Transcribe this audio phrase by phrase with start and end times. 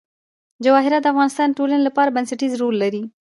[0.63, 3.03] جواهرات د افغانستان د ټولنې لپاره بنسټيز رول لري.